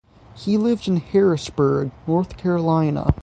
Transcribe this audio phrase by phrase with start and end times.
[0.35, 3.13] He lived in Harrisburg, North Carolina.